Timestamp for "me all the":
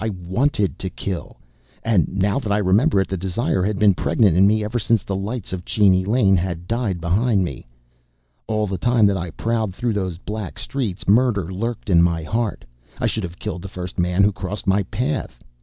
7.43-8.79